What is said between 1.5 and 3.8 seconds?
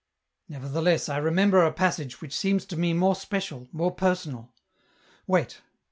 a passage which seems to me more special,